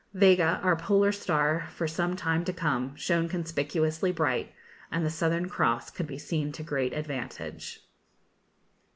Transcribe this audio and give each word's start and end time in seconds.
Vega, 0.15 0.59
our 0.63 0.75
polar 0.75 1.11
star 1.11 1.67
for 1.75 1.87
some 1.87 2.15
time 2.15 2.43
to 2.43 2.51
come, 2.51 2.95
shone 2.95 3.29
conspicuously 3.29 4.11
bright, 4.11 4.51
and 4.91 5.05
the 5.05 5.11
Southern 5.11 5.47
Cross 5.47 5.91
could 5.91 6.07
be 6.07 6.17
seen 6.17 6.51
to 6.53 6.63
great 6.63 6.91
advantage. 6.93 7.85